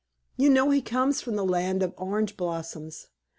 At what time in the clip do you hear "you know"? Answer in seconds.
0.35-0.71